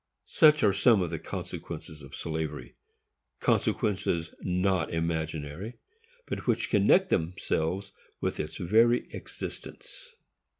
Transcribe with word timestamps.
Such 0.25 0.63
are 0.63 0.73
some 0.73 1.03
of 1.03 1.11
the 1.11 1.19
consequences 1.19 2.01
of 2.01 2.15
slavery,—consequences 2.15 4.33
not 4.41 4.91
imaginary, 4.91 5.77
but 6.25 6.47
which 6.47 6.71
connect 6.71 7.11
themselves 7.11 7.91
with 8.19 8.39
its 8.39 8.55
very 8.57 9.13
existence. 9.13 10.15